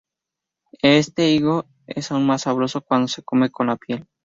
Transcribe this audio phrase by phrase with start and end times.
[0.81, 4.07] Este higo es aún más sabroso cuando se come con la piel.